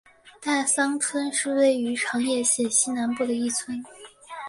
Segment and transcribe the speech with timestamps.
[0.41, 3.79] 大桑村是位于长野县西南部的一村。